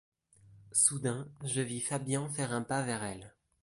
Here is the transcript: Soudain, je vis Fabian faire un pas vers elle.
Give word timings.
Soudain, 0.71 1.27
je 1.45 1.61
vis 1.61 1.79
Fabian 1.79 2.27
faire 2.27 2.53
un 2.53 2.63
pas 2.63 2.81
vers 2.81 3.03
elle. 3.03 3.35